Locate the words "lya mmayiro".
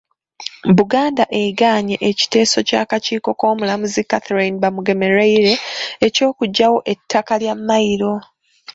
7.41-8.13